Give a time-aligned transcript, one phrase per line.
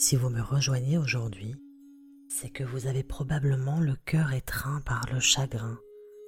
[0.00, 1.54] Si vous me rejoignez aujourd'hui,
[2.26, 5.78] c'est que vous avez probablement le cœur étreint par le chagrin,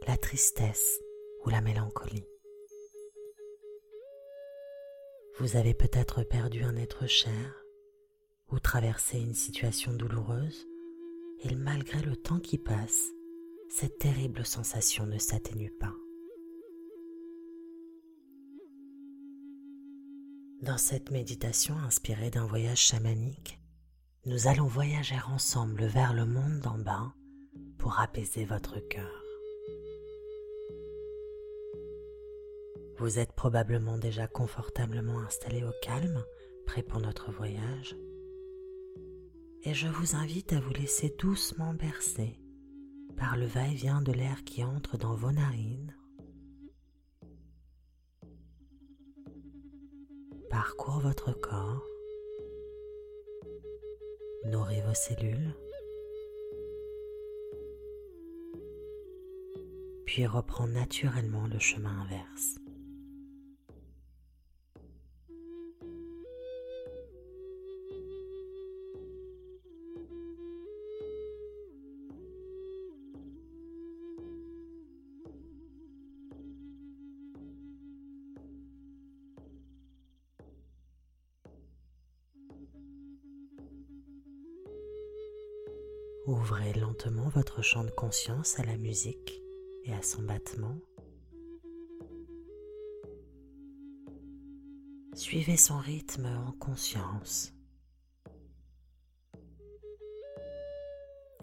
[0.06, 1.00] la tristesse
[1.42, 2.27] ou la mélancolie.
[5.38, 7.64] Vous avez peut-être perdu un être cher
[8.50, 10.66] ou traversé une situation douloureuse
[11.43, 13.09] et malgré le temps qui passe,
[13.70, 15.95] cette terrible sensation ne s'atténue pas.
[20.60, 23.62] Dans cette méditation inspirée d'un voyage chamanique,
[24.24, 27.12] nous allons voyager ensemble vers le monde d'en bas
[27.78, 29.24] pour apaiser votre cœur.
[32.98, 36.24] Vous êtes probablement déjà confortablement installé au calme,
[36.66, 37.96] prêt pour notre voyage.
[39.64, 42.38] Et je vous invite à vous laisser doucement bercer
[43.16, 45.96] par le va-et-vient de l'air qui entre dans vos narines.
[50.48, 51.91] Parcours votre corps.
[54.45, 55.54] Nourrit vos cellules.
[60.04, 62.62] Puis reprend naturellement le chemin inverse.
[86.33, 89.43] Ouvrez lentement votre champ de conscience à la musique
[89.84, 90.78] et à son battement.
[95.12, 97.53] Suivez son rythme en conscience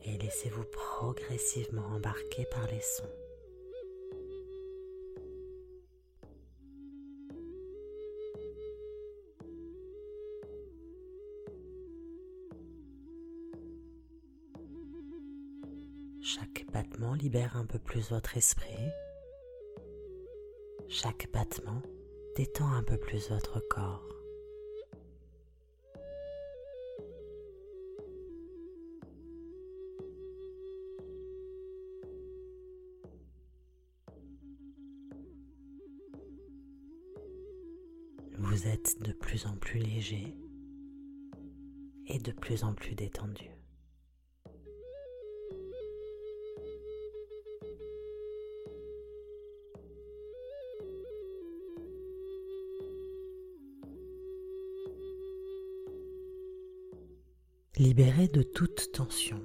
[0.06, 3.19] et laissez-vous progressivement embarquer par les sons.
[17.20, 18.90] Libère un peu plus votre esprit.
[20.88, 21.82] Chaque battement
[22.38, 24.08] détend un peu plus votre corps.
[38.38, 40.34] Vous êtes de plus en plus léger
[42.08, 43.59] et de plus en plus détendu.
[57.80, 59.42] Libéré de toute tension,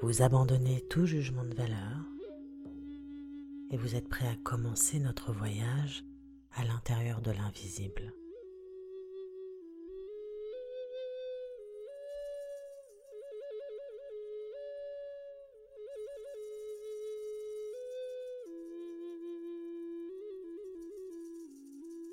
[0.00, 2.06] vous abandonnez tout jugement de valeur
[3.70, 6.06] et vous êtes prêt à commencer notre voyage
[6.52, 8.14] à l'intérieur de l'invisible.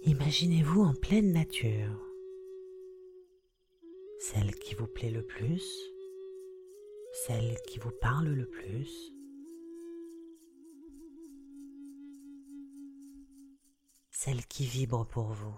[0.03, 2.15] Imaginez-vous en pleine nature
[4.66, 5.64] qui vous plaît le plus,
[7.28, 8.90] celle qui vous parle le plus.
[14.09, 15.53] Celle qui vibre pour vous.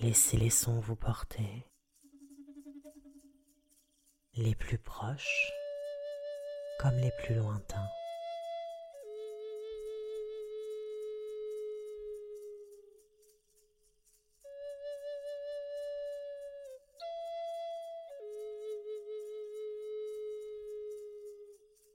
[0.00, 1.66] Laissez les sons vous porter
[4.36, 5.57] les plus proches
[6.78, 7.88] comme les plus lointains.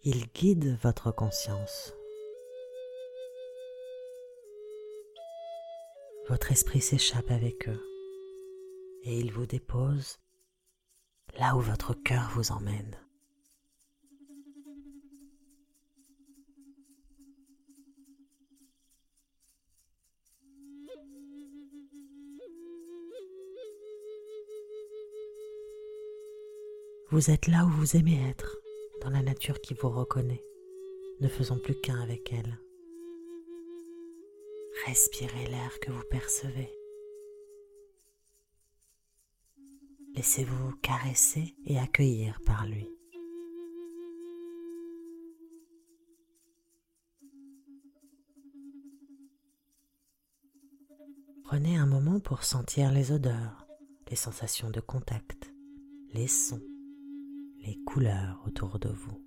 [0.05, 1.93] Ils guident votre conscience.
[6.27, 7.81] Votre esprit s'échappe avec eux
[9.03, 10.19] et il vous dépose
[11.37, 12.97] là où votre cœur vous emmène.
[27.13, 28.57] Vous êtes là où vous aimez être,
[29.03, 30.43] dans la nature qui vous reconnaît,
[31.21, 32.57] ne faisons plus qu'un avec elle.
[34.87, 36.73] Respirez l'air que vous percevez.
[40.15, 42.89] Laissez-vous caresser et accueillir par lui.
[51.43, 53.67] Prenez un moment pour sentir les odeurs,
[54.09, 55.53] les sensations de contact,
[56.15, 56.72] les sons,
[57.65, 59.19] les couleurs autour de vous.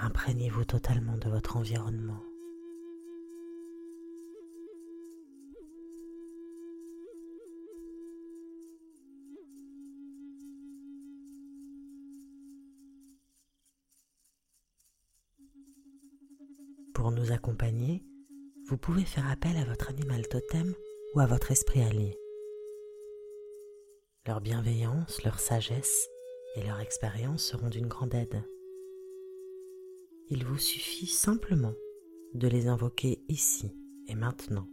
[0.00, 2.31] Imprégnez-vous totalement de votre environnement.
[18.68, 20.74] Vous pouvez faire appel à votre animal totem
[21.14, 22.16] ou à votre esprit allié.
[24.26, 26.08] Leur bienveillance, leur sagesse
[26.56, 28.44] et leur expérience seront d'une grande aide.
[30.28, 31.74] Il vous suffit simplement
[32.34, 33.72] de les invoquer ici
[34.06, 34.68] et maintenant.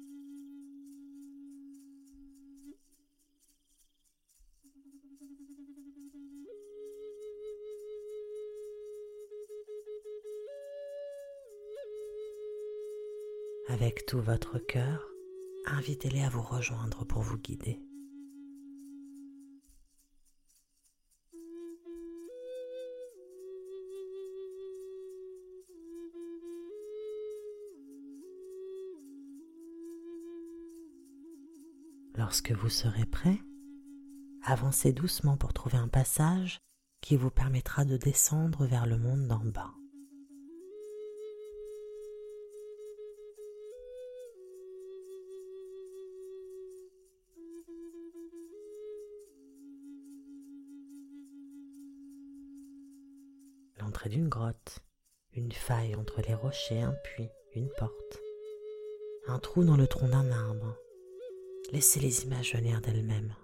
[13.69, 15.07] Avec tout votre cœur,
[15.67, 17.79] invitez-les à vous rejoindre pour vous guider.
[32.15, 33.37] Lorsque vous serez prêt,
[34.41, 36.57] avancez doucement pour trouver un passage
[37.01, 39.78] qui vous permettra de descendre vers le monde d'en bas.
[54.07, 54.79] D'une grotte,
[55.33, 58.19] une faille entre les rochers, un puits, une porte,
[59.27, 60.77] un trou dans le tronc d'un arbre.
[61.71, 63.35] Laissez les images venir d'elles-mêmes.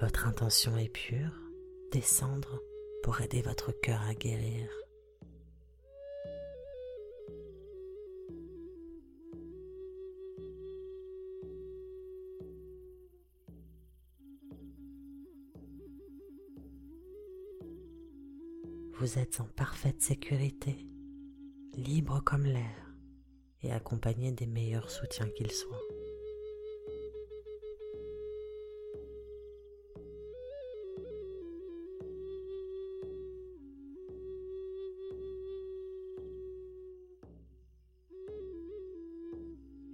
[0.00, 1.32] Votre intention est pure,
[1.92, 2.60] descendre
[3.04, 4.81] pour aider votre cœur à guérir.
[19.12, 20.86] Vous êtes en parfaite sécurité,
[21.76, 22.94] libre comme l'air
[23.62, 25.76] et accompagné des meilleurs soutiens qu'ils soient.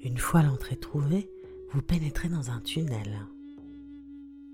[0.01, 1.31] Une fois l'entrée trouvée,
[1.73, 3.27] vous pénétrez dans un tunnel.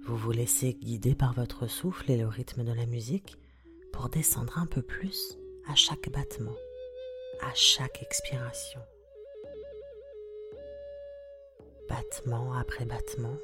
[0.05, 3.37] Vous vous laissez guider par votre souffle et le rythme de la musique
[3.95, 5.39] pour descendre un peu plus
[5.69, 6.57] à chaque battement,
[7.41, 8.81] à chaque expiration.
[11.89, 13.37] Battement après battement,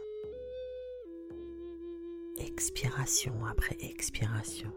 [2.39, 4.73] expiration après expiration.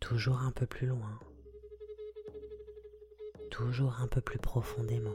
[0.00, 1.20] Toujours un peu plus loin
[3.62, 5.10] toujours un peu plus profondément.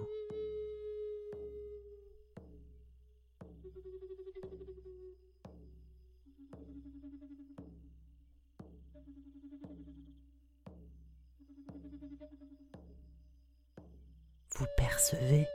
[14.55, 15.45] Vous percevez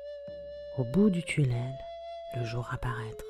[0.76, 1.74] au bout du tunnel
[2.36, 3.24] le jour apparaître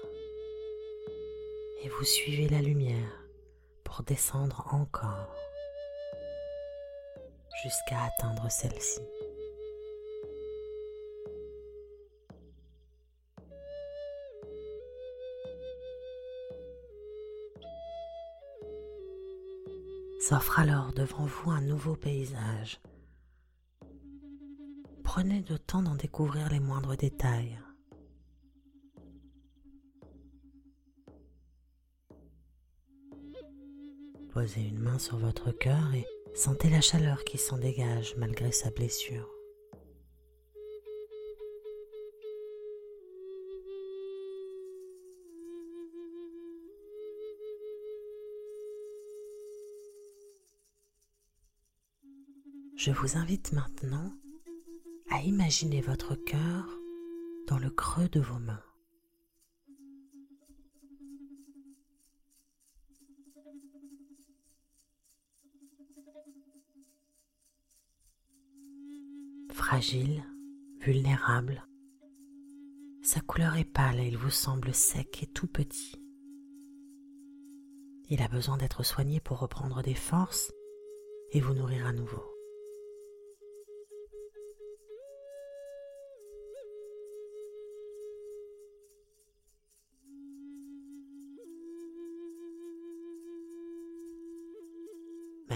[1.84, 3.24] et vous suivez la lumière
[3.84, 5.34] pour descendre encore
[7.62, 9.00] jusqu'à atteindre celle-ci.
[20.32, 22.80] S'offre alors devant vous un nouveau paysage.
[25.04, 27.60] Prenez le temps d'en découvrir les moindres détails.
[34.32, 38.70] Posez une main sur votre cœur et sentez la chaleur qui s'en dégage malgré sa
[38.70, 39.28] blessure.
[52.84, 54.12] Je vous invite maintenant
[55.08, 56.66] à imaginer votre cœur
[57.46, 58.64] dans le creux de vos mains.
[69.52, 70.24] Fragile,
[70.80, 71.64] vulnérable.
[73.04, 76.02] Sa couleur est pâle et il vous semble sec et tout petit.
[78.08, 80.52] Il a besoin d'être soigné pour reprendre des forces
[81.30, 82.31] et vous nourrir à nouveau.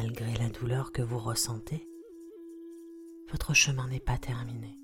[0.07, 1.85] Malgré la douleur que vous ressentez,
[3.33, 4.79] votre chemin n'est pas terminé.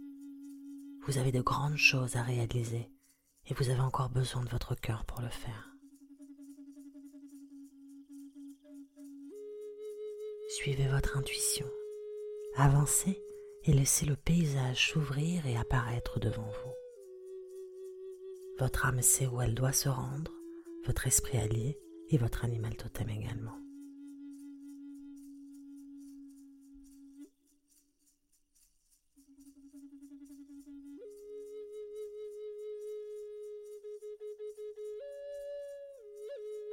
[1.06, 2.90] Vous avez de grandes choses à réaliser
[3.46, 5.76] et vous avez encore besoin de votre cœur pour le faire.
[10.56, 11.70] Suivez votre intuition,
[12.56, 13.22] avancez
[13.62, 16.72] et laissez le paysage s'ouvrir et apparaître devant vous.
[18.58, 20.32] Votre âme sait où elle doit se rendre,
[20.84, 23.62] votre esprit allié et votre animal totem également.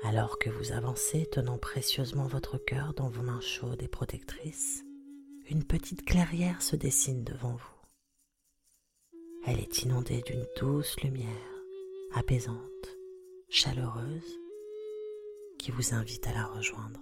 [0.10, 4.84] Alors que vous avancez, tenant précieusement votre cœur dans vos mains chaudes et protectrices,
[5.48, 9.20] une petite clairière se dessine devant vous.
[9.46, 11.30] Elle est inondée d'une douce lumière,
[12.16, 12.58] apaisante,
[13.50, 14.40] chaleureuse,
[15.60, 17.02] qui vous invite à la rejoindre.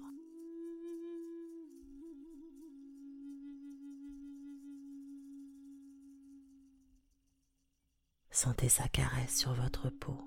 [8.32, 10.27] Sentez sa caresse sur votre peau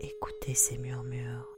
[0.00, 1.48] Écoutez ces murmures.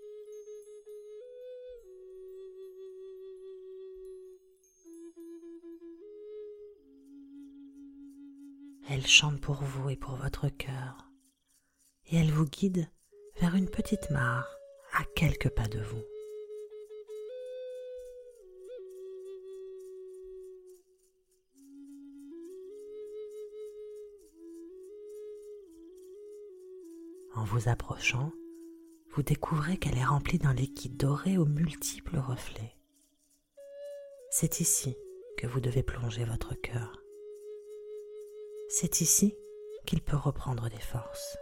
[8.90, 11.10] Elle chante pour vous et pour votre cœur,
[12.06, 12.88] et elle vous guide
[13.40, 14.48] vers une petite mare
[14.94, 16.02] à quelques pas de vous.
[27.48, 28.30] Vous approchant,
[29.12, 32.76] vous découvrez qu'elle est remplie d'un liquide doré aux multiples reflets.
[34.30, 34.96] C'est ici
[35.38, 37.02] que vous devez plonger votre cœur.
[38.68, 39.34] C'est ici
[39.86, 41.38] qu'il peut reprendre des forces.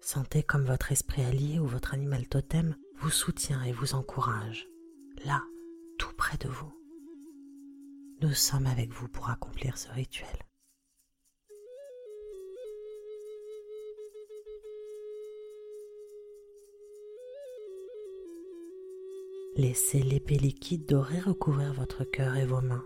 [0.00, 4.66] Sentez comme votre esprit allié ou votre animal totem vous soutient et vous encourage,
[5.26, 5.42] là,
[5.98, 6.85] tout près de vous.
[8.22, 10.28] Nous sommes avec vous pour accomplir ce rituel.
[19.56, 22.84] Laissez l'épée liquide dorée recouvrir votre cœur et vos mains.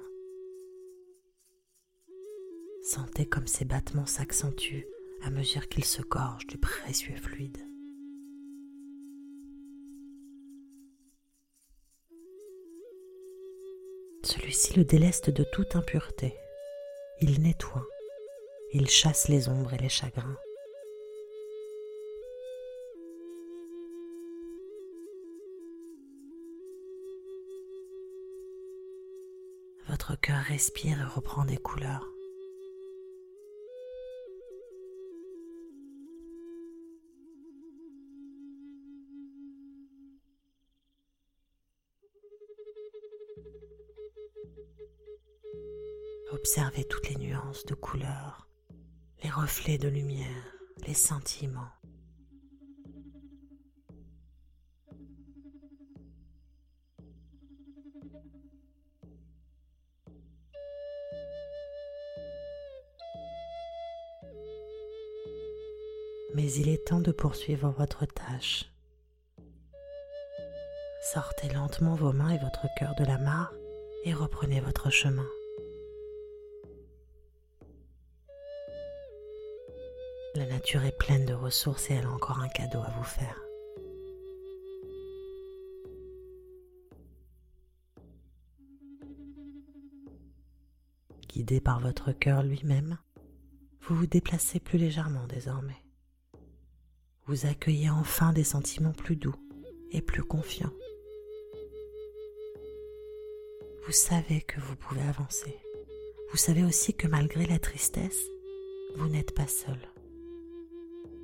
[2.83, 4.87] Sentez comme ces battements s'accentuent
[5.23, 7.70] à mesure qu'ils se gorgent du précieux fluide.
[14.23, 16.35] Celui-ci le déleste de toute impureté.
[17.23, 17.87] Il nettoie,
[18.73, 20.37] il chasse les ombres et les chagrins.
[29.89, 32.15] Votre cœur respire et reprend des couleurs.
[46.41, 48.49] Observez toutes les nuances de couleurs,
[49.23, 50.27] les reflets de lumière,
[50.87, 51.69] les sentiments.
[66.35, 68.65] Mais il est temps de poursuivre votre tâche.
[71.13, 73.53] Sortez lentement vos mains et votre cœur de la mare
[74.07, 75.27] et reprenez votre chemin.
[80.41, 83.39] La nature est pleine de ressources et elle a encore un cadeau à vous faire.
[91.29, 92.97] Guidé par votre cœur lui-même,
[93.83, 95.85] vous vous déplacez plus légèrement désormais.
[97.27, 99.37] Vous accueillez enfin des sentiments plus doux
[99.91, 100.73] et plus confiants.
[103.85, 105.55] Vous savez que vous pouvez avancer.
[106.31, 108.25] Vous savez aussi que malgré la tristesse,
[108.97, 109.77] vous n'êtes pas seul.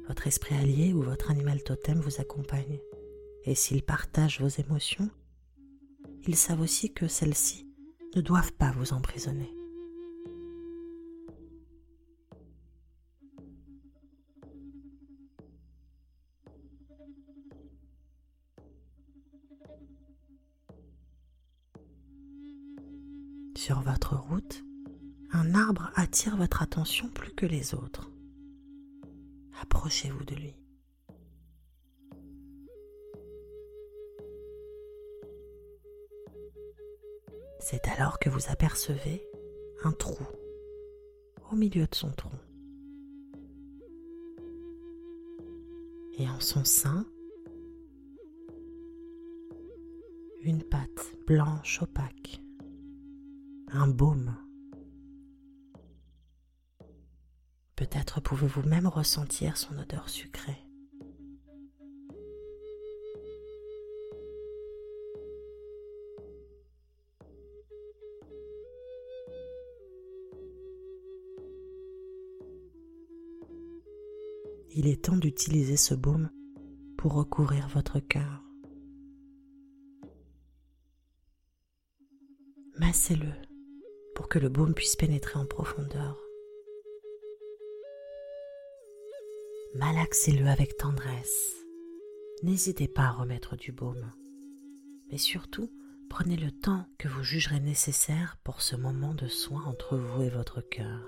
[0.09, 2.79] Votre esprit allié ou votre animal totem vous accompagne.
[3.45, 5.11] Et s'ils partagent vos émotions,
[6.27, 7.67] ils savent aussi que celles-ci
[8.15, 9.53] ne doivent pas vous emprisonner.
[23.57, 24.63] Sur votre route,
[25.33, 28.11] un arbre attire votre attention plus que les autres.
[29.87, 30.57] Approchez-vous de lui.
[37.61, 39.25] C'est alors que vous apercevez
[39.85, 40.27] un trou
[41.53, 42.33] au milieu de son tronc.
[46.19, 47.07] Et en son sein,
[50.43, 52.43] une pâte blanche opaque,
[53.69, 54.35] un baume.
[57.97, 60.59] Peut-être pouvez-vous même ressentir son odeur sucrée.
[74.73, 76.29] Il est temps d'utiliser ce baume
[76.99, 78.43] pour recouvrir votre cœur.
[82.79, 83.33] Massez-le
[84.15, 86.26] pour que le baume puisse pénétrer en profondeur.
[89.79, 91.55] Malaxez-le avec tendresse.
[92.43, 94.11] N'hésitez pas à remettre du baume.
[95.11, 95.71] Mais surtout,
[96.09, 100.31] prenez le temps que vous jugerez nécessaire pour ce moment de soin entre vous et
[100.31, 101.07] votre cœur.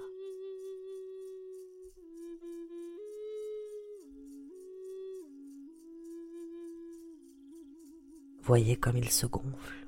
[8.42, 9.86] Voyez comme il se gonfle,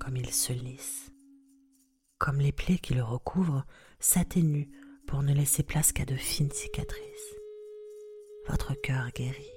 [0.00, 1.12] comme il se lisse,
[2.16, 3.66] comme les plaies qui le recouvrent
[4.00, 4.70] s'atténuent
[5.06, 7.35] pour ne laisser place qu'à de fines cicatrices.
[8.74, 9.50] Cœur guérit.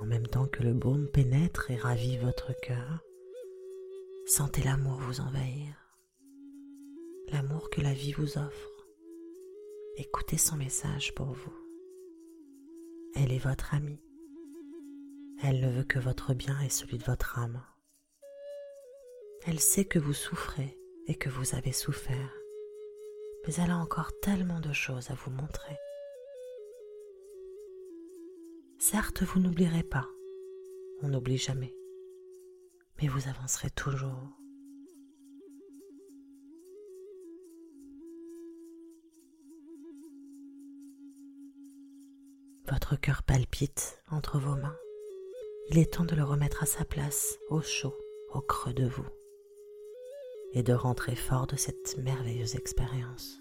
[0.00, 3.04] En même temps que le baume pénètre et ravit votre cœur,
[4.26, 5.74] Sentez l'amour vous envahir,
[7.30, 8.86] l'amour que la vie vous offre.
[9.96, 11.52] Écoutez son message pour vous.
[13.14, 14.03] Elle est votre amie.
[15.44, 17.62] Elle ne veut que votre bien et celui de votre âme.
[19.46, 20.76] Elle sait que vous souffrez
[21.06, 22.34] et que vous avez souffert,
[23.46, 25.76] mais elle a encore tellement de choses à vous montrer.
[28.78, 30.08] Certes, vous n'oublierez pas,
[31.02, 31.74] on n'oublie jamais
[33.00, 34.38] mais vous avancerez toujours.
[42.66, 44.76] Votre cœur palpite entre vos mains.
[45.70, 47.94] Il est temps de le remettre à sa place, au chaud,
[48.34, 49.06] au creux de vous,
[50.52, 53.40] et de rentrer fort de cette merveilleuse expérience.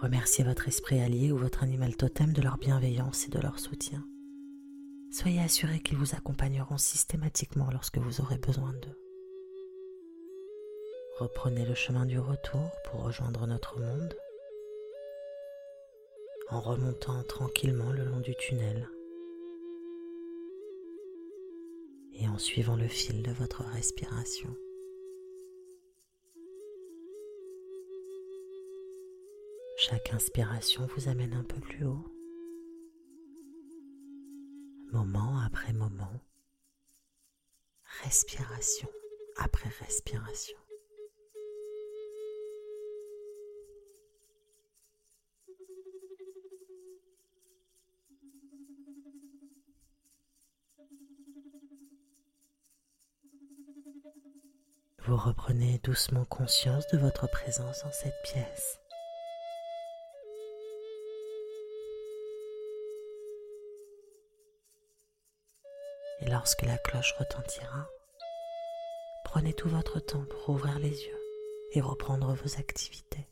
[0.00, 4.04] Remerciez votre esprit allié ou votre animal totem de leur bienveillance et de leur soutien.
[5.12, 8.98] Soyez assurés qu'ils vous accompagneront systématiquement lorsque vous aurez besoin d'eux.
[11.18, 14.16] Reprenez le chemin du retour pour rejoindre notre monde
[16.52, 18.86] en remontant tranquillement le long du tunnel
[22.12, 24.54] et en suivant le fil de votre respiration.
[29.78, 32.04] Chaque inspiration vous amène un peu plus haut,
[34.92, 36.20] moment après moment,
[38.02, 38.90] respiration
[39.38, 40.61] après respiration.
[55.04, 58.78] Vous reprenez doucement conscience de votre présence dans cette pièce.
[66.20, 67.88] Et lorsque la cloche retentira,
[69.24, 71.20] prenez tout votre temps pour ouvrir les yeux
[71.72, 73.26] et reprendre vos activités.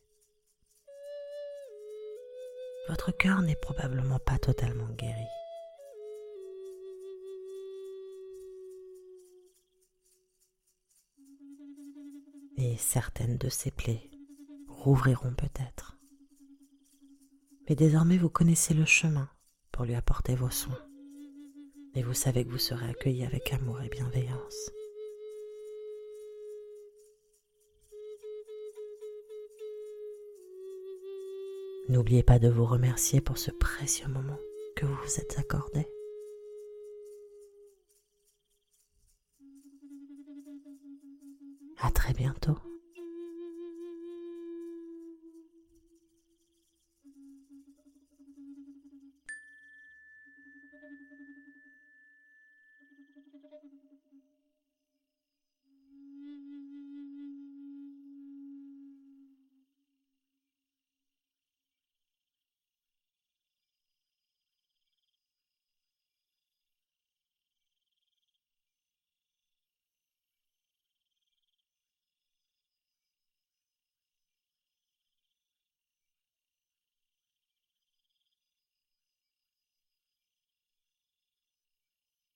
[2.88, 5.29] Votre cœur n'est probablement pas totalement guéri.
[12.62, 14.10] Et certaines de ces plaies
[14.68, 15.98] rouvriront peut-être.
[17.68, 19.30] Mais désormais vous connaissez le chemin
[19.72, 20.78] pour lui apporter vos soins
[21.94, 24.70] et vous savez que vous serez accueilli avec amour et bienveillance.
[31.88, 34.38] N'oubliez pas de vous remercier pour ce précieux moment
[34.76, 35.86] que vous vous êtes accordé.
[41.82, 42.58] À très bientôt.